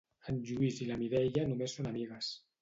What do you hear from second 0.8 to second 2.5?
i la Mireia només són amigues.